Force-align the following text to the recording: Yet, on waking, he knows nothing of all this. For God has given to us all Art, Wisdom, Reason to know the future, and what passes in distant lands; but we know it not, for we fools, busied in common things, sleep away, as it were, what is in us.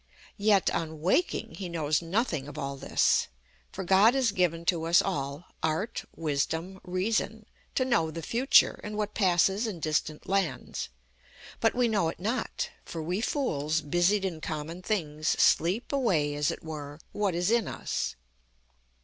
Yet, 0.39 0.73
on 0.73 0.99
waking, 0.99 1.53
he 1.59 1.69
knows 1.69 2.01
nothing 2.01 2.47
of 2.47 2.57
all 2.57 2.75
this. 2.75 3.27
For 3.71 3.83
God 3.83 4.15
has 4.15 4.31
given 4.31 4.65
to 4.65 4.85
us 4.85 4.99
all 4.99 5.45
Art, 5.61 6.05
Wisdom, 6.15 6.79
Reason 6.83 7.45
to 7.75 7.85
know 7.85 8.09
the 8.09 8.23
future, 8.23 8.79
and 8.83 8.97
what 8.97 9.13
passes 9.13 9.67
in 9.67 9.79
distant 9.79 10.27
lands; 10.27 10.89
but 11.59 11.75
we 11.75 11.87
know 11.87 12.09
it 12.09 12.19
not, 12.19 12.71
for 12.83 13.03
we 13.03 13.21
fools, 13.21 13.79
busied 13.81 14.25
in 14.25 14.41
common 14.41 14.81
things, 14.81 15.27
sleep 15.27 15.91
away, 15.93 16.33
as 16.33 16.49
it 16.49 16.63
were, 16.63 16.99
what 17.11 17.35
is 17.35 17.51
in 17.51 17.67
us. 17.67 18.15